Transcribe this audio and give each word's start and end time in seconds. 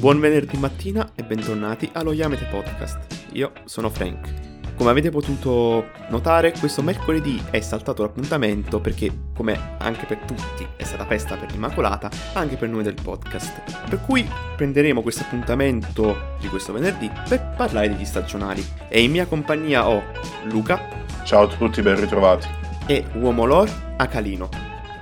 Buon 0.00 0.18
venerdì 0.18 0.56
mattina 0.56 1.10
e 1.14 1.22
bentornati 1.22 1.90
allo 1.92 2.14
Yamete 2.14 2.46
Podcast. 2.46 3.00
Io 3.32 3.52
sono 3.66 3.90
Frank. 3.90 4.72
Come 4.74 4.88
avete 4.88 5.10
potuto 5.10 5.90
notare, 6.08 6.54
questo 6.58 6.80
mercoledì 6.80 7.38
è 7.50 7.60
saltato 7.60 8.00
l'appuntamento 8.00 8.80
perché, 8.80 9.12
come 9.34 9.74
anche 9.76 10.06
per 10.06 10.20
tutti 10.20 10.66
è 10.74 10.84
stata 10.84 11.04
festa 11.04 11.36
per 11.36 11.50
l'Immacolata, 11.50 12.08
anche 12.32 12.56
per 12.56 12.70
noi 12.70 12.82
del 12.82 12.94
podcast. 12.94 13.60
Per 13.90 14.00
cui 14.00 14.26
prenderemo 14.56 15.02
questo 15.02 15.24
appuntamento 15.24 16.36
di 16.40 16.48
questo 16.48 16.72
venerdì 16.72 17.10
per 17.28 17.52
parlare 17.54 17.90
degli 17.90 18.06
stagionali. 18.06 18.64
E 18.88 19.02
in 19.02 19.10
mia 19.10 19.26
compagnia 19.26 19.86
ho 19.86 20.02
Luca. 20.44 20.80
Ciao 21.24 21.42
a 21.42 21.46
tutti, 21.46 21.82
ben 21.82 22.00
ritrovati. 22.00 22.48
E 22.86 23.04
Uomo 23.16 23.44
Lore 23.44 23.70
Acalino. 23.98 24.48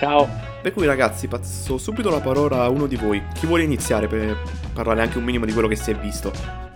Ciao. 0.01 0.48
Per 0.61 0.73
cui 0.73 0.87
ragazzi, 0.87 1.29
passo 1.29 1.79
subito 1.79 2.11
la 2.11 2.19
parola 2.19 2.63
a 2.63 2.69
uno 2.69 2.87
di 2.87 2.97
voi. 2.97 3.23
Chi 3.33 3.47
vuole 3.47 3.63
iniziare 3.63 4.09
per 4.09 4.37
parlare 4.73 5.03
anche 5.03 5.17
un 5.17 5.25
minimo 5.25 5.45
di 5.45 5.53
quello 5.53 5.69
che 5.69 5.77
si 5.77 5.93
è 5.93 5.95
visto? 5.95 6.33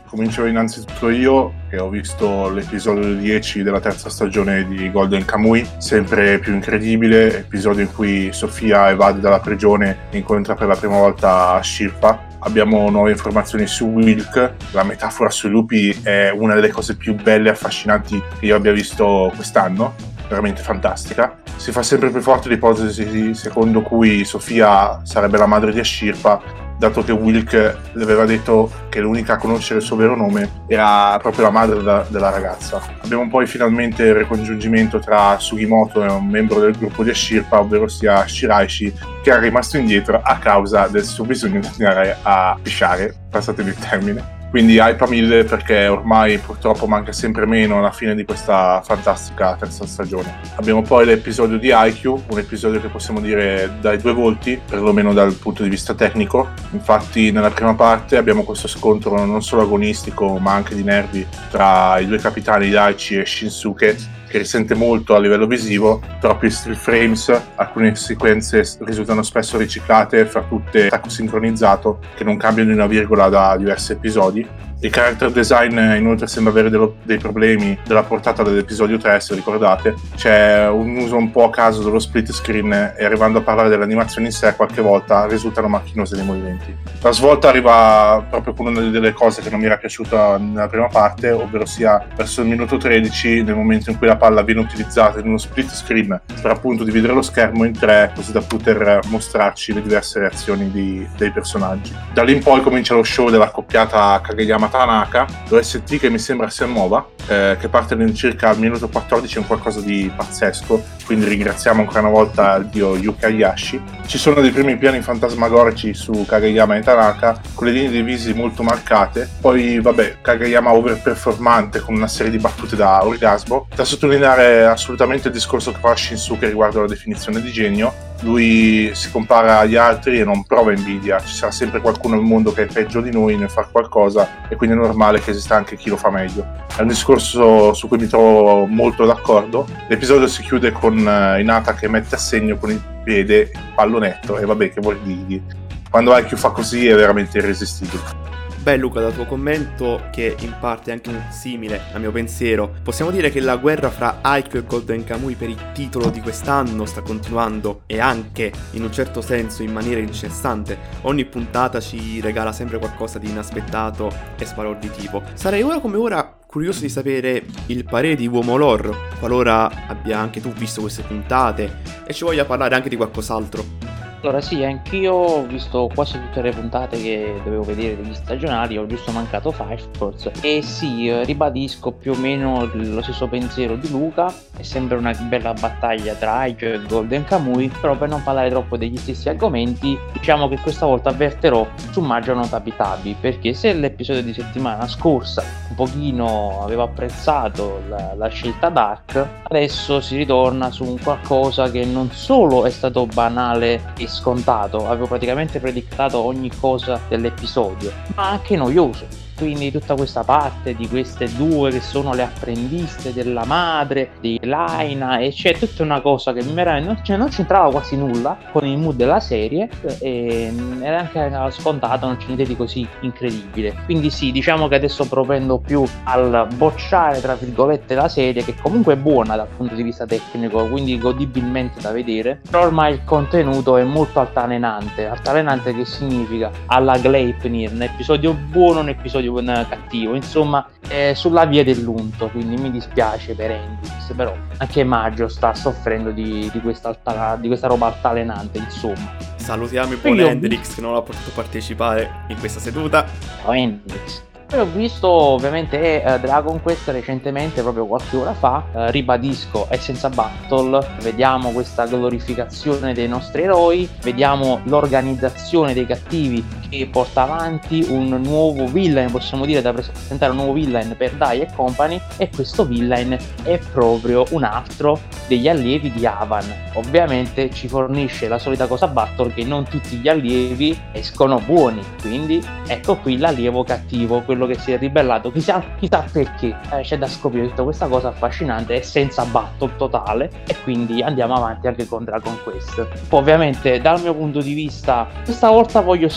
Comincio 0.06 0.45
innanzitutto 0.45 1.09
io, 1.09 1.55
che 1.69 1.79
ho 1.79 1.89
visto 1.89 2.48
l'episodio 2.51 3.15
10 3.15 3.62
della 3.62 3.80
terza 3.80 4.09
stagione 4.09 4.69
di 4.69 4.91
Golden 4.91 5.25
Kamui, 5.25 5.66
sempre 5.79 6.39
più 6.39 6.53
incredibile, 6.53 7.39
episodio 7.39 7.83
in 7.83 7.92
cui 7.92 8.33
Sofia 8.33 8.91
evade 8.91 9.20
dalla 9.20 9.41
prigione 9.41 10.09
e 10.11 10.19
incontra 10.19 10.55
per 10.55 10.69
la 10.69 10.77
prima 10.77 10.98
volta 10.98 11.59
Shirpa. 11.62 12.28
Abbiamo 12.41 12.89
nuove 12.91 13.11
informazioni 13.11 13.67
su 13.67 13.87
Wilk, 13.87 14.53
la 14.73 14.84
metafora 14.84 15.30
sui 15.30 15.48
lupi 15.51 15.91
è 16.03 16.30
una 16.30 16.55
delle 16.55 16.70
cose 16.70 16.97
più 16.97 17.14
belle 17.14 17.48
e 17.48 17.53
affascinanti 17.53 18.23
che 18.39 18.47
io 18.47 18.56
abbia 18.56 18.73
visto 18.73 19.33
quest'anno, 19.34 19.95
veramente 20.32 20.62
fantastica. 20.62 21.38
Si 21.56 21.70
fa 21.70 21.82
sempre 21.82 22.10
più 22.10 22.20
forte 22.20 22.48
l'ipotesi 22.48 23.34
secondo 23.34 23.82
cui 23.82 24.24
Sofia 24.24 25.00
sarebbe 25.05 25.38
la 25.38 25.46
madre 25.46 25.72
di 25.72 25.78
Ashirpa 25.78 26.62
dato 26.82 27.05
che 27.05 27.12
Wilk 27.12 27.52
le 27.52 28.02
aveva 28.02 28.24
detto 28.24 28.68
che 28.88 28.98
l'unica 28.98 29.34
a 29.34 29.36
conoscere 29.36 29.78
il 29.78 29.84
suo 29.84 29.95
vero 29.95 30.16
nome 30.16 30.64
era 30.66 31.16
proprio 31.22 31.45
la 31.45 31.50
madre 31.50 31.80
da, 31.80 32.05
della 32.08 32.30
ragazza. 32.30 32.83
Abbiamo 33.05 33.28
poi 33.28 33.47
finalmente 33.47 34.02
il 34.02 34.14
ricongiungimento 34.14 34.98
tra 34.98 35.39
Sugimoto 35.39 36.02
e 36.02 36.11
un 36.11 36.27
membro 36.27 36.58
del 36.58 36.77
gruppo 36.77 37.05
di 37.05 37.11
Ashirpa, 37.11 37.61
ovvero 37.61 37.86
sia 37.86 38.27
Shiraishi, 38.27 38.92
che 39.22 39.30
è 39.30 39.39
rimasto 39.39 39.77
indietro 39.77 40.20
a 40.20 40.39
causa 40.39 40.89
del 40.89 41.05
suo 41.05 41.24
bisogno 41.24 41.61
di 41.61 41.69
andare 41.84 42.17
a 42.22 42.58
pisciare, 42.61 43.14
passatemi 43.30 43.69
il 43.69 43.77
termine. 43.77 44.42
Quindi 44.53 44.77
hype 44.77 45.03
a 45.03 45.08
mille 45.08 45.45
perché 45.45 45.86
ormai 45.86 46.36
purtroppo 46.36 46.86
manca 46.86 47.11
sempre 47.11 47.47
meno 47.47 47.78
alla 47.78 47.91
fine 47.91 48.14
di 48.14 48.27
questa 48.27 48.83
fantastica 48.84 49.56
terza 49.58 49.86
stagione. 49.86 50.41
Abbiamo 50.56 50.83
poi 50.83 51.06
l'episodio 51.06 51.56
di 51.56 51.70
IQ, 51.72 52.05
un 52.28 52.39
episodio 52.39 52.78
che 52.78 52.89
possiamo 52.89 53.19
dire 53.20 53.78
dai 53.80 53.97
due 53.97 54.12
volti, 54.12 54.61
perlomeno 54.69 55.14
dal 55.14 55.33
punto 55.33 55.62
di 55.62 55.70
vista 55.70 55.95
tecnico. 55.95 56.50
Infatti 56.73 57.33
nella 57.33 57.48
prima 57.48 57.75
parte 57.75 58.19
abbiamo 58.19 58.45
questo 58.45 58.69
scontro 58.69 59.25
non 59.25 59.42
solo 59.42 59.62
agonistico 59.62 60.36
ma 60.36 60.53
anche 60.53 60.75
di 60.75 60.84
nervi 60.84 61.27
tra 61.50 61.98
i 61.98 62.06
due 62.06 62.19
capitani 62.19 62.69
Daichi 62.69 63.17
e 63.17 63.25
Shinsuke 63.25 64.20
che 64.33 64.39
risente 64.39 64.75
molto 64.75 65.14
a 65.14 65.20
livello 65.20 65.47
visivo, 65.47 66.00
troppi 66.19 66.48
still 66.48 66.75
frames, 66.75 67.30
alcune 67.56 67.95
sequenze 67.95 68.64
risultano 68.80 69.23
spesso 69.23 69.58
riciclate, 69.58 70.25
fra 70.25 70.41
tutte 70.41 70.86
attacco 70.86 71.11
sincronizzato, 71.11 71.98
che 72.14 72.25
non 72.25 72.39
cambiano 72.39 72.70
di 72.70 72.75
una 72.75 72.86
virgola 72.86 73.28
da 73.28 73.55
diversi 73.58 73.92
episodi. 73.92 74.42
you. 74.43 74.72
Il 74.84 74.91
character 74.91 75.30
design 75.30 75.78
inoltre 75.97 76.27
sembra 76.27 76.50
avere 76.50 76.69
dello, 76.69 76.97
dei 77.05 77.16
problemi 77.16 77.78
della 77.86 78.02
portata 78.02 78.42
dell'episodio 78.42 78.98
3, 78.98 79.20
se 79.20 79.33
ricordate. 79.36 79.94
C'è 80.16 80.69
un 80.69 80.97
uso 80.97 81.16
un 81.16 81.30
po' 81.30 81.44
a 81.44 81.50
caso 81.50 81.84
dello 81.84 82.00
split 82.00 82.33
screen 82.33 82.72
e 82.98 83.05
arrivando 83.05 83.39
a 83.39 83.42
parlare 83.42 83.69
dell'animazione 83.69 84.27
in 84.27 84.33
sé 84.33 84.56
qualche 84.56 84.83
volta 84.83 85.28
risultano 85.28 85.69
macchinose 85.69 86.16
nei 86.16 86.24
movimenti. 86.24 86.74
La 87.00 87.12
svolta 87.12 87.48
arriva 87.48 88.27
proprio 88.28 88.55
con 88.55 88.66
una 88.66 88.80
delle 88.80 89.12
cose 89.12 89.41
che 89.41 89.50
non 89.50 89.61
mi 89.61 89.66
era 89.66 89.77
piaciuta 89.77 90.36
nella 90.39 90.66
prima 90.66 90.89
parte, 90.89 91.30
ovvero 91.30 91.64
sia 91.64 92.05
verso 92.17 92.41
il 92.41 92.48
minuto 92.48 92.77
13 92.77 93.44
nel 93.44 93.55
momento 93.55 93.89
in 93.89 93.98
cui 93.98 94.08
la 94.08 94.17
palla 94.17 94.42
viene 94.42 94.62
utilizzata 94.62 95.20
in 95.20 95.28
uno 95.28 95.39
split 95.39 95.70
screen 95.70 96.20
per 96.40 96.51
appunto 96.51 96.83
dividere 96.83 97.12
lo 97.12 97.23
schermo 97.23 97.62
in 97.62 97.73
tre 97.73 98.11
così 98.17 98.33
da 98.33 98.40
poter 98.40 98.98
mostrarci 99.07 99.74
le 99.74 99.83
diverse 99.83 100.18
reazioni 100.18 100.73
di, 100.73 101.07
dei 101.17 101.30
personaggi. 101.30 101.95
Da 102.12 102.24
lì 102.24 102.33
in 102.33 102.42
poi 102.42 102.61
comincia 102.62 102.95
lo 102.95 103.05
show 103.05 103.30
della 103.30 103.51
coppiata 103.51 104.20
Kageyama 104.20 104.70
Tanaka, 104.72 105.27
l'OST 105.48 105.98
che 105.98 106.08
mi 106.08 106.18
sembra 106.18 106.48
sia 106.48 106.64
nuova, 106.64 107.06
eh, 107.27 107.58
che 107.60 107.68
parte 107.68 107.92
all'incirca 107.92 108.48
al 108.48 108.58
minuto 108.58 108.88
14, 108.88 109.36
è 109.36 109.38
un 109.40 109.46
qualcosa 109.46 109.83
di 109.83 110.10
pazzesco, 110.16 110.83
quindi 111.05 111.27
ringraziamo 111.27 111.83
ancora 111.83 112.00
una 112.00 112.08
volta 112.08 112.55
il 112.55 112.68
dio 112.68 112.96
Yuka 112.96 113.27
Hayashi. 113.27 113.83
Ci 114.06 114.16
sono 114.16 114.40
dei 114.40 114.50
primi 114.50 114.78
piani 114.78 115.02
fantasmagorici 115.02 115.92
su 115.92 116.24
Kageyama 116.27 116.77
e 116.77 116.80
Tanaka, 116.80 117.38
con 117.55 117.66
le 117.66 117.74
linee 117.74 117.90
di 117.90 118.00
visi 118.00 118.33
molto 118.33 118.62
marcate, 118.62 119.28
poi 119.42 119.78
vabbè, 119.78 120.22
Kageyama 120.22 120.72
overperformante 120.72 121.80
con 121.80 121.94
una 121.94 122.08
serie 122.08 122.33
di 122.33 122.39
battute 122.39 122.74
da 122.74 123.04
orgasmo. 123.04 123.68
Da 123.74 123.84
sottolineare 123.84 124.64
assolutamente 124.64 125.28
il 125.28 125.34
discorso 125.34 125.70
che 125.70 125.80
fa 125.80 125.94
Shinsuke 125.94 126.46
riguardo 126.46 126.80
la 126.80 126.86
definizione 126.86 127.42
di 127.42 127.52
genio, 127.52 128.10
lui 128.22 128.90
si 128.94 129.10
compara 129.10 129.58
agli 129.58 129.76
altri 129.76 130.20
e 130.20 130.25
non 130.25 130.44
prova 130.44 130.72
invidia, 130.72 131.20
ci 131.20 131.34
sarà 131.34 131.50
sempre 131.50 131.81
qualcuno 131.81 132.16
nel 132.16 132.25
mondo 132.25 132.52
che 132.52 132.62
è 132.62 132.66
peggio 132.66 133.00
di 133.00 133.10
noi 133.10 133.37
nel 133.37 133.50
fare 133.50 133.69
qualcosa 133.70 134.49
e 134.49 134.56
quindi 134.56 134.76
è 134.76 134.78
normale 134.78 135.20
che 135.20 135.31
esista 135.31 135.56
anche 135.56 135.76
chi 135.76 135.88
lo 135.88 135.96
fa 135.96 136.10
meglio. 136.10 136.46
È 136.75 136.81
un 136.81 136.88
discorso 136.88 137.75
su 137.75 137.88
cui 137.88 137.99
mi 137.99 138.06
trovo 138.06 138.66
molto 138.66 139.05
d'accordo. 139.05 139.66
L'episodio 139.88 140.26
si 140.26 140.43
chiude 140.43 140.72
con 140.72 140.96
uh, 140.99 141.38
Inata 141.38 141.75
che 141.75 141.88
mette 141.88 142.14
a 142.14 142.19
segno 142.19 142.56
con 142.56 142.70
il 142.70 142.82
piede 143.02 143.50
il 143.52 143.72
pallonetto 143.75 144.38
e 144.38 144.44
vabbè 144.44 144.70
che 144.70 144.81
vuol 144.81 144.99
dirgli. 145.02 145.43
Quando 145.90 146.16
IQ 146.16 146.37
fa 146.37 146.50
così 146.50 146.87
è 146.87 146.94
veramente 146.94 147.38
irresistibile. 147.38 148.21
Beh 148.62 148.76
Luca, 148.76 149.00
dal 149.00 149.12
tuo 149.12 149.26
commento, 149.26 150.05
che 150.12 150.37
in 150.38 150.55
parte 150.61 150.90
è 150.90 150.93
anche 150.94 151.08
un 151.11 151.20
simile 151.31 151.81
a 151.93 151.99
mio 151.99 152.12
pensiero, 152.12 152.73
possiamo 152.84 153.11
dire 153.11 153.28
che 153.28 153.40
la 153.40 153.56
guerra 153.56 153.90
fra 153.90 154.19
Aiko 154.20 154.56
e 154.56 154.62
Golden 154.62 155.02
Kamui 155.02 155.34
per 155.34 155.49
il 155.49 155.73
titolo 155.73 156.11
di 156.11 156.20
quest'anno 156.20 156.84
sta 156.84 157.00
continuando 157.00 157.82
e 157.87 157.99
anche, 157.99 158.52
in 158.70 158.84
un 158.84 158.93
certo 158.93 159.20
senso, 159.20 159.64
in 159.64 159.72
maniera 159.72 159.99
incessante. 159.99 160.78
Ogni 161.00 161.25
puntata 161.25 161.81
ci 161.81 162.20
regala 162.20 162.52
sempre 162.52 162.78
qualcosa 162.78 163.19
di 163.19 163.28
inaspettato 163.28 164.08
e 164.38 164.44
sbalorditivo. 164.44 165.25
Sarei 165.34 165.62
ora 165.62 165.81
come 165.81 165.96
ora 165.96 166.38
curioso 166.46 166.82
di 166.82 166.88
sapere 166.88 167.44
il 167.67 167.82
parere 167.82 168.14
di 168.14 168.28
Uomo 168.28 168.55
Lore, 168.55 168.94
qualora 169.19 169.88
abbia 169.88 170.20
anche 170.20 170.40
tu 170.40 170.52
visto 170.52 170.82
queste 170.82 171.02
puntate 171.02 171.78
e 172.06 172.14
ci 172.14 172.22
voglia 172.22 172.44
parlare 172.44 172.76
anche 172.76 172.88
di 172.88 172.94
qualcos'altro. 172.94 173.81
Allora 174.22 174.40
sì, 174.40 174.62
anch'io 174.62 175.14
ho 175.14 175.44
visto 175.44 175.90
quasi 175.93 176.12
tutte 176.12 176.43
le 176.43 176.52
puntate 176.52 176.96
che 176.96 177.40
dovevo 177.43 177.64
vedere 177.64 177.96
degli 177.96 178.14
stagionali, 178.14 178.78
ho 178.78 178.87
giusto 178.87 179.10
mancato 179.10 179.50
Fire 179.50 179.82
Force 179.96 180.31
e 180.40 180.62
sì, 180.62 181.08
eh, 181.08 181.25
ribadisco 181.25 181.90
più 181.90 182.12
o 182.12 182.14
meno 182.14 182.70
lo 182.72 183.02
stesso 183.02 183.26
pensiero 183.26 183.75
di 183.75 183.90
Luca, 183.90 184.32
è 184.56 184.62
sempre 184.62 184.96
una 184.96 185.12
bella 185.28 185.52
battaglia 185.55 186.14
tra 186.14 186.34
Aigio 186.34 186.66
e 186.66 186.81
Golden 186.87 187.25
Kamui, 187.25 187.69
però 187.81 187.96
per 187.96 188.10
non 188.10 188.22
parlare 188.22 188.49
troppo 188.49 188.76
degli 188.76 188.96
stessi 188.96 189.28
argomenti, 189.28 189.99
diciamo 190.12 190.49
che 190.49 190.58
questa 190.58 190.87
volta 190.87 191.08
avverterò 191.08 191.66
su 191.90 192.00
Maggio 192.00 192.32
no 192.32 192.46
Tabi 192.46 192.76
Tabi, 192.76 193.16
perché 193.19 193.54
se 193.54 193.72
l'episodio 193.72 194.22
di 194.22 194.32
settimana 194.32 194.87
scorsa 194.87 195.43
un 195.69 195.75
pochino 195.75 196.62
avevo 196.62 196.84
apprezzato 196.84 197.82
la, 197.88 198.14
la 198.14 198.28
scelta 198.28 198.69
Dark, 198.69 199.26
adesso 199.43 200.00
si 200.00 200.16
ritorna 200.16 200.70
su 200.70 200.84
un 200.84 201.00
qualcosa 201.00 201.69
che 201.72 201.84
non 201.84 202.12
solo 202.12 202.66
è 202.66 202.70
stato 202.70 203.04
banale 203.06 203.94
e 203.99 204.10
scontato, 204.12 204.87
avevo 204.87 205.06
praticamente 205.06 205.58
predicato 205.58 206.19
ogni 206.19 206.50
cosa 206.55 207.00
dell'episodio, 207.08 207.93
ma 208.14 208.28
anche 208.28 208.56
noioso 208.56 209.06
quindi 209.43 209.73
tutta 209.73 209.94
questa 209.94 210.23
parte 210.23 210.75
di 210.75 210.88
queste 210.88 211.29
due 211.35 211.70
che 211.70 211.81
sono 211.81 212.14
le 212.14 212.23
apprendiste 212.23 213.12
della 213.12 213.44
madre 213.44 214.11
di 214.20 214.38
Laina 214.43 215.19
e 215.19 215.31
c'è 215.31 215.55
tutta 215.55 215.82
una 215.82 216.00
cosa 216.00 216.32
che 216.32 216.43
veramente 216.43 216.87
non, 216.87 217.05
cioè, 217.05 217.17
non 217.17 217.29
c'entrava 217.29 217.70
quasi 217.70 217.97
nulla 217.97 218.38
con 218.52 218.64
il 218.64 218.79
mood 218.79 218.94
della 218.94 219.19
serie 219.19 219.69
e 219.99 220.52
era 220.81 221.11
anche 221.11 221.50
scontato 221.50 222.06
non 222.06 222.17
c'è 222.17 222.26
niente 222.26 222.44
di 222.44 222.56
così 222.56 222.87
incredibile. 223.00 223.75
Quindi 223.84 224.11
sì 224.11 224.31
diciamo 224.31 224.69
che 224.69 224.76
adesso 224.76 225.08
propendo 225.08 225.58
più 225.58 225.84
al 226.05 226.46
bocciare 226.55 227.20
tra 227.20 227.34
virgolette 227.34 227.94
la 227.96 228.08
serie 228.08 228.44
che 228.44 228.55
comunque 228.55 228.94
è 228.94 228.96
buona 228.96 229.34
dal 229.34 229.49
punto 229.56 229.75
di 229.75 229.82
vista 229.82 230.06
tecnico 230.06 230.66
quindi 230.69 230.99
godibilmente 230.99 231.81
da 231.81 231.90
vedere 231.90 232.40
però 232.49 232.64
ormai 232.64 232.93
il 232.94 233.05
contenuto 233.05 233.76
è 233.76 233.82
molto 233.82 234.20
altalenante. 234.20 235.06
Altalenante 235.06 235.75
che 235.75 235.84
significa 235.84 236.50
alla 236.66 236.96
Gleipnir 236.96 237.72
un 237.72 237.82
episodio 237.82 238.34
buono 238.34 238.81
un 238.81 238.88
episodio 238.88 239.31
un 239.32 239.67
cattivo, 239.69 240.14
insomma 240.14 240.67
è 240.87 241.12
sulla 241.14 241.44
via 241.44 241.64
dell'unto, 241.64 242.29
quindi 242.29 242.61
mi 242.61 242.70
dispiace 242.70 243.34
per 243.34 243.50
Hendrix, 243.50 244.14
però 244.14 244.34
anche 244.58 244.84
Maggio 244.84 245.29
sta 245.29 245.55
soffrendo 245.55 246.11
di, 246.11 246.50
di, 246.52 246.61
questa, 246.61 246.96
di 247.38 247.46
questa 247.49 247.67
roba 247.67 247.87
altalenante, 247.87 248.58
insomma. 248.58 249.17
Salutiamo 249.37 249.93
il 249.93 249.99
buon 249.99 250.20
Hendrix 250.20 250.75
che 250.75 250.81
non 250.81 250.94
ha 250.94 251.02
potuto 251.02 251.31
partecipare 251.34 252.25
in 252.29 252.38
questa 252.38 252.61
seduta. 252.61 253.06
Ciao 253.43 253.52
Hendrix. 253.52 254.31
Poi 254.52 254.61
ho 254.61 254.67
visto 254.67 255.08
ovviamente 255.08 256.02
eh, 256.02 256.20
Dragon 256.20 256.61
Quest 256.61 256.87
recentemente, 256.88 257.62
proprio 257.62 257.87
qualche 257.87 258.19
ora 258.19 258.35
fa, 258.35 258.62
eh, 258.75 258.90
ribadisco, 258.90 259.67
è 259.70 259.78
senza 259.78 260.11
battle, 260.11 260.78
vediamo 261.00 261.52
questa 261.52 261.87
glorificazione 261.87 262.93
dei 262.93 263.08
nostri 263.08 263.44
eroi, 263.44 263.88
vediamo 264.02 264.61
l'organizzazione 264.64 265.73
dei 265.73 265.87
cattivi 265.87 266.44
che 266.78 266.86
porta 266.86 267.22
avanti 267.22 267.84
un 267.88 268.19
nuovo 268.22 268.66
villain, 268.66 269.10
possiamo 269.10 269.44
dire 269.44 269.60
da 269.60 269.74
presentare 269.74 270.30
un 270.32 270.38
nuovo 270.38 270.54
villain 270.54 270.94
per 270.96 271.12
Dai 271.12 271.40
e 271.40 271.48
Company 271.54 272.00
e 272.16 272.30
questo 272.34 272.64
villain 272.64 273.16
è 273.42 273.58
proprio 273.72 274.24
un 274.30 274.42
altro 274.42 274.98
degli 275.28 275.48
allievi 275.48 275.92
di 275.92 276.06
Avan. 276.06 276.44
Ovviamente 276.74 277.50
ci 277.50 277.69
fornisce 277.69 278.26
la 278.26 278.38
solita 278.38 278.66
cosa 278.66 278.88
Battle 278.88 279.34
che 279.34 279.44
non 279.44 279.64
tutti 279.64 279.96
gli 279.96 280.08
allievi 280.08 280.78
escono 280.92 281.38
buoni, 281.40 281.82
quindi 282.00 282.42
ecco 282.66 282.96
qui 282.96 283.18
l'allievo 283.18 283.62
cattivo, 283.64 284.22
quello 284.22 284.46
che 284.46 284.58
si 284.58 284.72
è 284.72 284.78
ribellato, 284.78 285.30
chissà, 285.30 285.62
chissà 285.78 286.04
perché, 286.10 286.56
eh, 286.72 286.80
c'è 286.80 286.96
da 286.96 287.06
scoprire 287.06 287.48
tutta 287.48 287.64
questa 287.64 287.86
cosa 287.86 288.08
affascinante 288.08 288.76
e 288.76 288.82
senza 288.82 289.25
battle 289.26 289.76
totale 289.76 290.30
e 290.46 290.56
quindi 290.62 291.02
andiamo 291.02 291.34
avanti 291.34 291.66
anche 291.66 291.86
con 291.86 292.04
Dragon 292.04 292.38
Quest. 292.42 292.86
Poi 293.08 293.20
ovviamente 293.20 293.78
dal 293.78 294.00
mio 294.00 294.14
punto 294.14 294.40
di 294.40 294.54
vista 294.54 295.06
questa 295.22 295.50
volta 295.50 295.80
voglio 295.82 296.08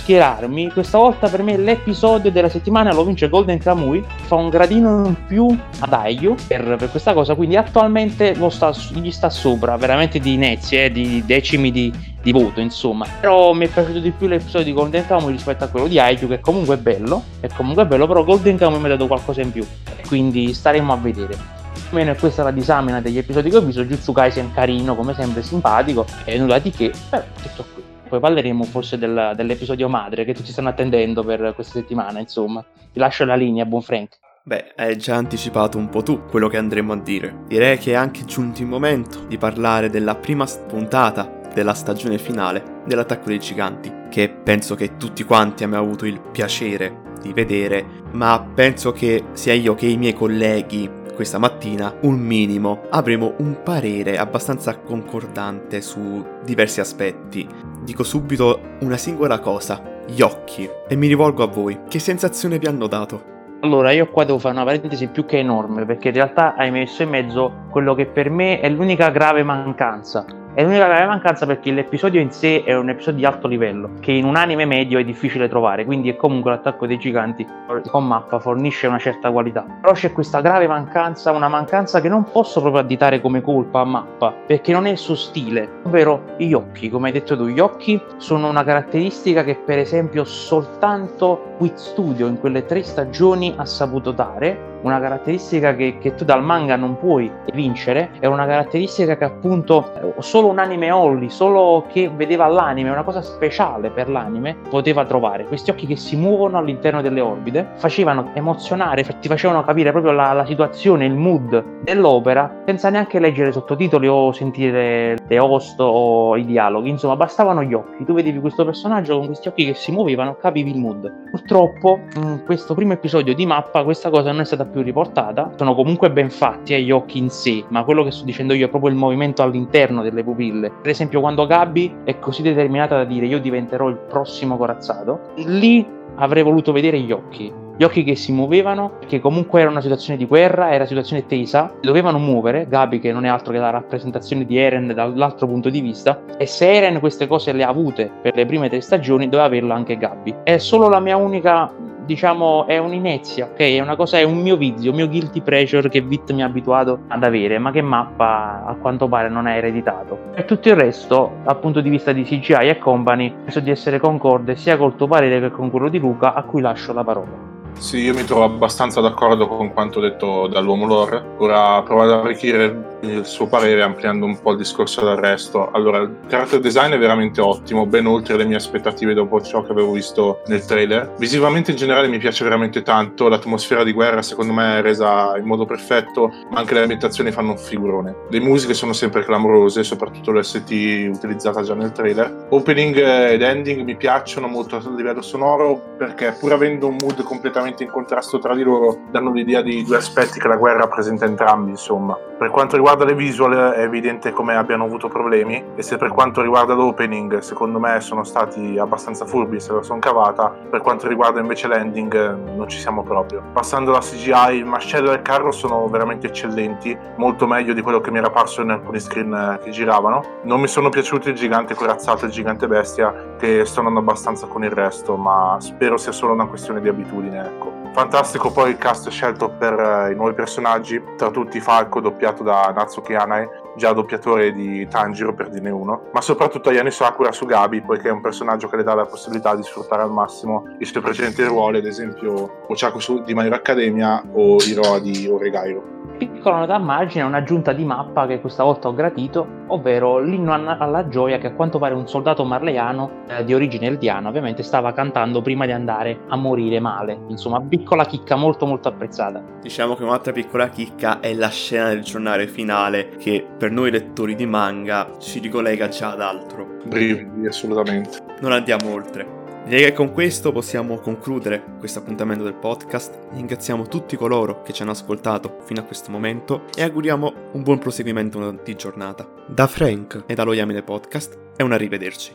schierarmi, 0.45 0.71
questa 0.71 0.97
volta 0.97 1.27
per 1.27 1.41
me 1.41 1.57
l'episodio 1.57 2.31
della 2.31 2.49
settimana 2.49 2.93
lo 2.93 3.03
vince 3.03 3.29
Golden 3.29 3.57
Kamui, 3.57 4.03
fa 4.25 4.35
un 4.35 4.49
gradino 4.49 5.05
in 5.05 5.15
più 5.27 5.57
ad 5.79 5.93
Ayu 5.93 6.35
per, 6.47 6.75
per 6.77 6.89
questa 6.91 7.13
cosa, 7.13 7.35
quindi 7.35 7.57
attualmente 7.57 8.35
sta, 8.49 8.71
gli 8.93 9.11
sta 9.11 9.29
sopra, 9.29 9.75
veramente 9.77 10.19
di 10.19 10.33
inezie, 10.33 10.85
eh, 10.85 10.91
di 10.91 11.23
decimi 11.25 11.71
di, 11.71 11.91
di 12.21 12.31
voto, 12.31 12.59
insomma. 12.59 13.05
Però 13.19 13.53
mi 13.53 13.65
è 13.65 13.69
piaciuto 13.69 13.99
di 13.99 14.11
più 14.11 14.27
l'episodio 14.27 14.65
di 14.65 14.73
Golden 14.73 15.05
Kamuy 15.05 15.31
rispetto 15.31 15.63
a 15.63 15.67
quello 15.67 15.87
di 15.87 15.99
Aiju, 15.99 16.27
che 16.27 16.39
comunque 16.39 16.75
è 16.75 16.79
bello, 16.79 17.23
è 17.39 17.47
comunque 17.55 17.85
bello, 17.85 18.07
però 18.07 18.23
Golden 18.23 18.57
Kamuy 18.57 18.79
mi 18.79 18.85
ha 18.85 18.89
dato 18.89 19.07
qualcosa 19.07 19.41
in 19.41 19.51
più, 19.51 19.65
quindi 20.07 20.53
staremo 20.53 20.93
a 20.93 20.97
vedere. 20.97 21.53
Almeno 21.89 22.11
è 22.11 22.15
questa 22.15 22.43
la 22.43 22.51
disamina 22.51 22.99
degli 22.99 23.17
episodi 23.17 23.49
che 23.49 23.57
ho 23.57 23.61
visto, 23.61 23.83
Jutsu 23.83 24.11
Kaisen 24.11 24.51
carino, 24.53 24.95
come 24.95 25.13
sempre 25.13 25.43
simpatico, 25.43 26.05
e 26.23 26.37
nulla 26.37 26.59
di 26.59 26.71
che, 26.71 26.91
però 27.09 27.23
tutto 27.41 27.65
qui. 27.73 27.94
Poi 28.07 28.19
parleremo 28.19 28.63
forse 28.63 28.97
del, 28.97 29.33
dell'episodio 29.35 29.89
madre 29.89 30.25
che 30.25 30.33
tutti 30.33 30.51
stanno 30.51 30.69
attendendo 30.69 31.23
per 31.23 31.53
questa 31.55 31.79
settimana, 31.79 32.19
insomma. 32.19 32.63
Ti 32.93 32.99
lascio 32.99 33.25
la 33.25 33.35
linea, 33.35 33.65
buon 33.65 33.81
Frank. 33.81 34.19
Beh, 34.43 34.73
hai 34.75 34.95
già 34.97 35.15
anticipato 35.15 35.79
un 35.79 35.89
po' 35.89 36.03
tu 36.03 36.21
quello 36.25 36.47
che 36.47 36.57
andremo 36.57 36.93
a 36.93 36.97
dire. 36.97 37.45
Direi 37.47 37.79
che 37.79 37.93
è 37.93 37.95
anche 37.95 38.25
giunto 38.25 38.61
il 38.61 38.67
momento 38.67 39.25
di 39.25 39.39
parlare 39.39 39.89
della 39.89 40.15
prima 40.15 40.45
puntata 40.67 41.41
della 41.51 41.73
stagione 41.73 42.19
finale 42.19 42.81
dell'attacco 42.85 43.29
dei 43.29 43.39
giganti, 43.39 43.91
che 44.09 44.29
penso 44.29 44.75
che 44.75 44.97
tutti 44.97 45.23
quanti 45.23 45.63
abbiamo 45.63 45.83
avuto 45.83 46.05
il 46.05 46.21
piacere 46.21 47.13
di 47.21 47.33
vedere, 47.33 48.03
ma 48.11 48.39
penso 48.53 48.91
che 48.91 49.23
sia 49.31 49.53
io 49.53 49.73
che 49.73 49.87
i 49.87 49.97
miei 49.97 50.13
colleghi 50.13 51.03
questa 51.15 51.39
mattina 51.39 51.95
un 52.01 52.19
minimo 52.19 52.81
avremo 52.89 53.35
un 53.37 53.63
parere 53.63 54.17
abbastanza 54.17 54.77
concordante 54.77 55.81
su 55.81 56.23
diversi 56.43 56.81
aspetti. 56.81 57.47
Dico 57.85 58.01
subito 58.01 58.77
una 58.79 58.97
singola 58.97 59.37
cosa, 59.37 59.79
gli 60.07 60.21
occhi, 60.21 60.67
e 60.87 60.95
mi 60.95 61.05
rivolgo 61.05 61.43
a 61.43 61.47
voi. 61.47 61.81
Che 61.87 61.99
sensazione 61.99 62.57
vi 62.57 62.65
hanno 62.65 62.87
dato? 62.87 63.33
Allora, 63.61 63.91
io 63.91 64.07
qua 64.09 64.23
devo 64.23 64.39
fare 64.39 64.55
una 64.55 64.65
parentesi 64.65 65.07
più 65.07 65.25
che 65.25 65.37
enorme, 65.37 65.85
perché 65.85 66.07
in 66.07 66.15
realtà 66.15 66.55
hai 66.55 66.71
messo 66.71 67.03
in 67.03 67.09
mezzo 67.09 67.67
quello 67.69 67.93
che 67.93 68.07
per 68.07 68.31
me 68.31 68.59
è 68.59 68.69
l'unica 68.69 69.11
grave 69.11 69.43
mancanza 69.43 70.25
è 70.55 70.63
l'unica 70.63 70.85
grave 70.85 71.05
mancanza 71.05 71.45
perché 71.45 71.69
l'episodio 71.71 72.21
in 72.21 72.31
sé 72.31 72.63
è 72.63 72.73
un 72.73 72.87
episodio 72.87 73.19
di 73.19 73.25
alto 73.25 73.45
livello, 73.45 73.89
che 73.99 74.13
in 74.13 74.23
un 74.23 74.37
anime 74.37 74.63
medio 74.63 74.97
è 74.97 75.03
difficile 75.03 75.49
trovare, 75.49 75.83
quindi 75.83 76.09
è 76.09 76.15
comunque 76.15 76.51
l'attacco 76.51 76.87
dei 76.87 76.97
giganti 76.97 77.45
con 77.91 78.07
mappa 78.07 78.39
fornisce 78.39 78.87
una 78.87 78.97
certa 78.97 79.31
qualità. 79.31 79.65
Però 79.81 79.91
c'è 79.91 80.13
questa 80.13 80.39
grave 80.39 80.65
mancanza, 80.65 81.31
una 81.31 81.49
mancanza 81.49 81.99
che 81.99 82.07
non 82.07 82.31
posso 82.31 82.61
proprio 82.61 82.81
additare 82.81 83.19
come 83.19 83.41
colpa 83.41 83.81
a 83.81 83.83
mappa, 83.85 84.31
perché 84.31 84.71
non 84.71 84.85
è 84.85 84.91
il 84.91 84.97
suo 84.97 85.15
stile, 85.15 85.81
ovvero 85.83 86.35
gli 86.37 86.53
occhi, 86.53 86.89
come 86.89 87.07
hai 87.07 87.13
detto 87.13 87.35
tu, 87.35 87.47
gli 87.47 87.59
occhi 87.59 88.01
sono 88.15 88.47
una 88.47 88.63
caratteristica 88.63 89.43
che 89.43 89.55
per 89.55 89.79
esempio 89.79 90.23
soltanto 90.23 91.55
Quit 91.57 91.75
Studio 91.75 92.27
in 92.27 92.39
quelle 92.39 92.65
tre 92.65 92.81
stagioni 92.81 93.53
ha 93.57 93.65
saputo 93.65 94.11
dare 94.11 94.74
una 94.85 94.99
caratteristica 94.99 95.75
che, 95.75 95.97
che, 95.99 96.13
tu 96.13 96.23
dal 96.23 96.43
manga 96.43 96.75
non 96.75 96.97
puoi 96.97 97.29
vincere, 97.53 98.11
è 98.19 98.27
una 98.27 98.45
caratteristica 98.45 99.17
che 99.17 99.23
appunto 99.23 100.13
solo 100.19 100.47
un 100.47 100.59
anime 100.59 100.91
only, 100.91 101.29
solo 101.29 101.85
che 101.91 102.09
vedeva 102.13 102.45
l'anime, 102.47 102.91
una 102.91 103.03
cosa 103.03 103.21
speciale 103.23 103.89
per 103.89 104.09
l'anime, 104.09 104.55
poteva 104.69 105.03
trovare. 105.05 105.45
Questi 105.45 105.71
occhi 105.71 105.87
che 105.87 105.95
si 105.95 106.15
muovono 106.15 106.59
all'interno 106.59 107.01
delle 107.01 107.19
orbite 107.19 107.71
facevano 107.75 108.29
emozionare, 108.33 109.03
ti 109.19 109.27
facevano 109.27 109.63
capire 109.63 109.91
proprio 109.91 110.11
la, 110.11 110.33
la 110.33 110.45
situazione, 110.45 111.05
il 111.05 111.15
mood 111.15 111.81
dell'opera, 111.81 112.61
senza 112.65 112.89
neanche 112.89 113.19
leggere 113.19 113.51
sottotitoli 113.51 114.07
o 114.07 114.31
sentire 114.31 115.17
host 115.29 115.79
o 115.79 116.35
i 116.37 116.45
dialoghi, 116.45 116.89
insomma 116.89 117.15
bastavano 117.15 117.63
gli 117.63 117.73
occhi, 117.73 118.05
tu 118.05 118.13
vedevi 118.13 118.39
questo 118.39 118.63
personaggio 118.63 119.17
con 119.17 119.25
questi 119.27 119.47
occhi 119.47 119.65
che 119.65 119.73
si 119.73 119.91
muovevano, 119.91 120.37
capivi 120.37 120.71
il 120.71 120.77
mood. 120.77 121.11
Purtroppo 121.31 121.99
in 122.15 122.41
questo 122.45 122.73
primo 122.73 122.93
episodio 122.93 123.33
di 123.33 123.45
mappa 123.45 123.83
questa 123.83 124.09
cosa 124.09 124.31
non 124.31 124.41
è 124.41 124.45
stata 124.45 124.65
più 124.65 124.81
riportata, 124.81 125.51
sono 125.55 125.75
comunque 125.75 126.11
ben 126.11 126.29
fatti 126.29 126.73
agli 126.73 126.91
occhi 126.91 127.17
in 127.17 127.29
sé, 127.29 127.63
ma 127.69 127.83
quello 127.83 128.03
che 128.03 128.11
sto 128.11 128.25
dicendo 128.25 128.53
io 128.53 128.67
è 128.67 128.69
proprio 128.69 128.91
il 128.91 128.97
movimento 128.97 129.41
all'interno 129.41 130.01
delle 130.01 130.23
pupille. 130.23 130.71
Per 130.81 130.91
esempio, 130.91 131.19
quando 131.19 131.45
Gabi 131.45 131.93
è 132.03 132.19
così 132.19 132.41
determinata 132.41 132.95
da 132.95 133.03
dire 133.03 133.25
io 133.25 133.39
diventerò 133.39 133.87
il 133.87 133.97
prossimo 133.97 134.57
corazzato, 134.57 135.31
lì 135.35 135.85
avrei 136.15 136.43
voluto 136.43 136.71
vedere 136.71 136.99
gli 136.99 137.11
occhi. 137.11 137.63
Gli 137.77 137.83
occhi 137.83 138.05
che 138.05 138.15
si 138.15 138.31
muovevano, 138.31 138.99
che 139.05 139.19
comunque 139.19 139.59
era 139.59 139.69
una 139.69 139.81
situazione 139.81 140.17
di 140.17 140.25
guerra, 140.25 140.67
era 140.67 140.77
una 140.77 140.85
situazione 140.85 141.25
tesa, 141.25 141.73
dovevano 141.81 142.17
muovere, 142.17 142.67
Gabi 142.69 142.99
che 142.99 143.11
non 143.11 143.25
è 143.25 143.27
altro 143.27 143.51
che 143.51 143.59
la 143.59 143.69
rappresentazione 143.69 144.45
di 144.45 144.57
Eren 144.57 144.93
dall'altro 144.95 145.45
punto 145.45 145.69
di 145.69 145.81
vista, 145.81 146.21
e 146.37 146.45
se 146.45 146.71
Eren 146.71 147.01
queste 147.01 147.27
cose 147.27 147.51
le 147.51 147.65
ha 147.65 147.67
avute 147.67 148.09
per 148.21 148.33
le 148.33 148.45
prime 148.45 148.69
tre 148.69 148.79
stagioni, 148.79 149.25
doveva 149.25 149.43
averlo 149.43 149.73
anche 149.73 149.97
Gabi. 149.97 150.33
È 150.43 150.57
solo 150.57 150.87
la 150.87 151.01
mia 151.01 151.17
unica 151.17 151.69
diciamo, 152.05 152.65
è 152.65 152.77
un'inezia, 152.77 153.49
ok? 153.51 153.57
È 153.57 153.81
una 153.81 153.97
cosa, 153.97 154.19
è 154.19 154.23
un 154.23 154.37
mio 154.37 154.55
vizio, 154.55 154.91
un 154.91 154.97
mio 154.97 155.09
guilty 155.09 155.41
pleasure 155.41 155.89
che 155.89 155.99
Vit 156.01 156.31
mi 156.31 156.43
ha 156.43 156.45
abituato 156.45 156.99
ad 157.07 157.23
avere, 157.23 157.57
ma 157.57 157.71
che 157.71 157.81
mappa 157.81 158.63
a 158.65 158.75
quanto 158.75 159.09
pare 159.09 159.27
non 159.27 159.47
è 159.47 159.57
ereditato. 159.57 160.17
Per 160.33 160.45
tutto 160.45 160.69
il 160.69 160.75
resto, 160.75 161.31
dal 161.43 161.59
punto 161.59 161.81
di 161.81 161.89
vista 161.89 162.13
di 162.13 162.23
CGI 162.23 162.69
e 162.69 162.77
company, 162.77 163.33
penso 163.43 163.59
di 163.59 163.71
essere 163.71 163.99
concorde 163.99 164.55
sia 164.55 164.77
col 164.77 164.95
tuo 164.95 165.07
parere 165.07 165.41
che 165.41 165.51
con 165.51 165.69
quello 165.69 165.89
di 165.89 165.99
Luca, 165.99 166.33
a 166.35 166.43
cui 166.43 166.61
lascio 166.61 166.93
la 166.93 167.03
parola. 167.03 167.54
Sì, 167.77 167.97
io 167.97 168.13
mi 168.13 168.23
trovo 168.23 168.43
abbastanza 168.45 168.99
d'accordo 169.01 169.47
con 169.47 169.71
quanto 169.73 169.99
detto 169.99 170.47
dall'uomo 170.47 170.85
lore. 170.85 171.35
Ora 171.37 171.83
provo 171.83 172.01
ad 172.01 172.11
arricchire 172.11 172.94
il 173.09 173.25
suo 173.25 173.47
parere 173.47 173.81
ampliando 173.81 174.25
un 174.25 174.39
po' 174.39 174.51
il 174.51 174.57
discorso 174.57 175.03
del 175.03 175.15
resto. 175.15 175.71
Allora, 175.71 175.99
il 175.99 176.15
character 176.27 176.59
design 176.59 176.91
è 176.91 176.97
veramente 176.97 177.41
ottimo, 177.41 177.85
ben 177.85 178.05
oltre 178.05 178.37
le 178.37 178.45
mie 178.45 178.55
aspettative 178.55 179.13
dopo 179.13 179.41
ciò 179.41 179.63
che 179.63 179.71
avevo 179.71 179.91
visto 179.91 180.41
nel 180.47 180.65
trailer. 180.65 181.13
Visivamente 181.17 181.71
in 181.71 181.77
generale 181.77 182.07
mi 182.07 182.17
piace 182.17 182.43
veramente 182.43 182.81
tanto, 182.81 183.27
l'atmosfera 183.27 183.83
di 183.83 183.91
guerra 183.91 184.21
secondo 184.21 184.53
me 184.53 184.79
è 184.79 184.81
resa 184.81 185.37
in 185.37 185.45
modo 185.45 185.65
perfetto, 185.65 186.31
ma 186.49 186.59
anche 186.59 186.73
le 186.73 186.81
ambientazioni 186.81 187.31
fanno 187.31 187.51
un 187.51 187.57
figurone. 187.57 188.15
Le 188.29 188.39
musiche 188.39 188.73
sono 188.73 188.93
sempre 188.93 189.23
clamorose, 189.23 189.83
soprattutto 189.83 190.31
l'ST 190.31 191.09
utilizzata 191.13 191.61
già 191.61 191.73
nel 191.73 191.91
trailer. 191.91 192.47
Opening 192.49 192.97
ed 192.97 193.41
ending 193.41 193.83
mi 193.83 193.95
piacciono 193.95 194.47
molto 194.47 194.75
a 194.75 194.81
livello 194.95 195.21
sonoro 195.21 195.93
perché 195.97 196.35
pur 196.39 196.53
avendo 196.53 196.87
un 196.87 196.97
mood 196.99 197.23
completamente 197.23 197.83
in 197.83 197.89
contrasto 197.89 198.39
tra 198.39 198.55
di 198.55 198.63
loro, 198.63 198.97
danno 199.11 199.31
l'idea 199.31 199.61
di 199.61 199.83
due 199.83 199.97
aspetti 199.97 200.39
che 200.39 200.47
la 200.47 200.57
guerra 200.57 200.87
presenta 200.87 201.25
entrambi, 201.25 201.71
insomma. 201.71 202.17
Per 202.37 202.49
quanto 202.49 202.75
riguarda 202.75 203.05
le 203.05 203.15
visual 203.15 203.71
è 203.71 203.79
evidente 203.79 204.33
come 204.33 204.57
abbiano 204.57 204.83
avuto 204.83 205.07
problemi 205.07 205.63
e 205.73 205.81
se 205.81 205.95
per 205.95 206.09
quanto 206.09 206.41
riguarda 206.41 206.73
l'opening 206.73 207.37
secondo 207.37 207.79
me 207.79 208.01
sono 208.01 208.25
stati 208.25 208.77
abbastanza 208.77 209.25
furbi 209.25 209.61
se 209.61 209.71
la 209.71 209.81
sono 209.81 209.99
cavata, 209.99 210.49
per 210.69 210.81
quanto 210.81 211.07
riguarda 211.07 211.39
invece 211.39 211.69
l'ending 211.69 212.13
non 212.57 212.67
ci 212.67 212.77
siamo 212.77 213.03
proprio. 213.03 213.41
Passando 213.53 213.91
alla 213.91 214.01
CGI, 214.01 214.57
il 214.57 214.65
mascello 214.65 215.11
e 215.11 215.15
il 215.15 215.21
carro 215.21 215.53
sono 215.53 215.87
veramente 215.87 216.27
eccellenti, 216.27 216.97
molto 217.15 217.47
meglio 217.47 217.71
di 217.71 217.81
quello 217.81 218.01
che 218.01 218.11
mi 218.11 218.17
era 218.17 218.29
parso 218.29 218.61
in 218.61 218.69
alcuni 218.69 218.99
screen 218.99 219.59
che 219.63 219.69
giravano. 219.69 220.39
Non 220.43 220.59
mi 220.59 220.67
sono 220.67 220.89
piaciuti 220.89 221.29
il 221.29 221.35
gigante 221.35 221.73
corazzato 221.73 222.25
e 222.25 222.27
il 222.27 222.33
gigante 222.33 222.67
bestia 222.67 223.13
che 223.37 223.63
stonano 223.63 223.99
abbastanza 223.99 224.45
con 224.47 224.61
il 224.65 224.71
resto, 224.71 225.15
ma 225.15 225.55
spero 225.59 225.95
sia 225.95 226.11
solo 226.11 226.33
una 226.33 226.47
questione 226.47 226.81
di 226.81 226.89
abitudine, 226.89 227.45
ecco. 227.45 227.74
Fantastico 227.95 228.51
poi 228.51 228.71
il 228.71 228.77
cast 228.77 229.09
scelto 229.09 229.51
per 229.51 229.73
uh, 229.73 230.11
i 230.11 230.15
nuovi 230.15 230.33
personaggi, 230.33 231.01
tra 231.15 231.31
tutti 231.31 231.61
Falco 231.61 232.01
doppiato 232.01 232.43
da 232.43 232.73
Natsuki 232.75 233.13
Anai, 233.15 233.47
già 233.77 233.93
doppiatore 233.93 234.51
di 234.51 234.85
Tanjiro 234.85 235.33
per 235.33 235.47
dirne 235.47 235.69
uno, 235.69 236.09
ma 236.11 236.19
soprattutto 236.19 236.67
Ayane 236.67 236.91
Sakura 236.91 237.31
su 237.31 237.45
Gabi, 237.45 237.81
poiché 237.81 238.09
è 238.09 238.11
un 238.11 238.19
personaggio 238.19 238.67
che 238.67 238.75
le 238.75 238.83
dà 238.83 238.95
la 238.95 239.05
possibilità 239.05 239.55
di 239.55 239.63
sfruttare 239.63 240.01
al 240.01 240.11
massimo 240.11 240.75
i 240.79 240.83
suoi 240.83 241.03
precedenti 241.03 241.41
ruoli, 241.45 241.77
ad 241.77 241.85
esempio 241.85 242.65
Ochaku 242.67 243.23
di 243.23 243.31
Hero 243.31 243.55
Academia 243.55 244.21
o 244.33 244.57
Hiroa 244.57 244.99
di 244.99 245.29
Oregairo. 245.29 246.04
Piccola 246.17 246.59
nota 246.59 246.75
a 246.75 246.79
margine, 246.79 247.25
un'aggiunta 247.25 247.73
di 247.73 247.83
mappa 247.83 248.25
che 248.25 248.39
questa 248.39 248.63
volta 248.63 248.87
ho 248.87 248.93
gradito, 248.93 249.63
ovvero 249.67 250.19
l'inno 250.19 250.53
alla 250.53 251.07
gioia 251.09 251.37
che 251.37 251.47
a 251.47 251.53
quanto 251.53 251.77
pare 251.77 251.93
un 251.93 252.07
soldato 252.07 252.45
marleiano 252.45 253.23
eh, 253.27 253.43
di 253.43 253.53
origine 253.53 253.87
eldiana 253.87 254.29
ovviamente 254.29 254.63
stava 254.63 254.93
cantando 254.93 255.41
prima 255.41 255.65
di 255.65 255.73
andare 255.73 256.19
a 256.29 256.35
morire 256.37 256.79
male. 256.79 257.17
Insomma, 257.27 257.61
piccola 257.61 258.05
chicca 258.05 258.35
molto 258.35 258.65
molto 258.65 258.87
apprezzata. 258.87 259.43
Diciamo 259.61 259.95
che 259.95 260.03
un'altra 260.03 260.31
piccola 260.31 260.69
chicca 260.69 261.19
è 261.19 261.33
la 261.33 261.49
scena 261.49 261.89
del 261.89 262.01
giornale 262.01 262.47
finale 262.47 263.09
che 263.17 263.45
per 263.57 263.71
noi 263.71 263.91
lettori 263.91 264.35
di 264.35 264.45
manga 264.45 265.09
ci 265.19 265.39
ricollega 265.39 265.89
già 265.89 266.11
ad 266.11 266.21
altro. 266.21 266.65
Brividi, 266.85 267.45
assolutamente. 267.47 268.19
Non 268.39 268.53
andiamo 268.53 268.93
oltre. 268.93 269.44
Direi 269.65 269.85
che 269.85 269.93
con 269.93 270.11
questo 270.11 270.51
possiamo 270.51 270.99
concludere 270.99 271.63
questo 271.79 271.97
appuntamento 271.97 272.43
del 272.43 272.53
podcast. 272.53 273.29
Ringraziamo 273.33 273.87
tutti 273.87 274.15
coloro 274.15 274.61
che 274.61 274.73
ci 274.73 274.83
hanno 274.83 274.91
ascoltato 274.91 275.57
fino 275.65 275.79
a 275.79 275.83
questo 275.83 276.11
momento 276.11 276.65
e 276.75 276.83
auguriamo 276.83 277.33
un 277.53 277.63
buon 277.63 277.79
proseguimento 277.79 278.59
di 278.63 278.75
giornata. 278.75 279.27
Da 279.47 279.65
Frank 279.65 280.25
e 280.27 280.35
dallo 280.35 280.53
Yamine 280.53 280.83
Podcast 280.83 281.35
è 281.55 281.63
un 281.63 281.71
arrivederci. 281.71 282.31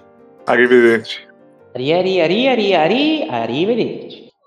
Arrivederci. 0.46 1.28
Ari, 1.74 1.92
ari, 1.92 2.20
ari, 2.20 2.48
ari, 2.48 2.74
ari, 2.74 3.26
arrivederci. 3.30 4.29